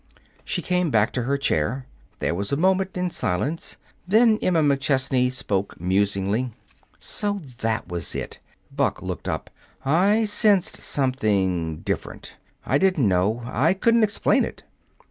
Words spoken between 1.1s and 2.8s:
to her chair. They sat a